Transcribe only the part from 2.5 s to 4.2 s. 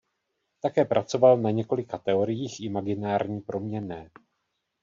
imaginární proměnné.